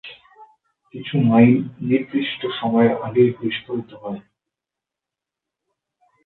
কিছু 0.93 1.15
মাইন 1.21 1.51
নির্দিষ্ট 1.81 2.41
সময়ের 2.59 2.93
আগেই 3.01 3.29
বিস্ফোরিত 3.39 3.91
হয়। 3.93 4.21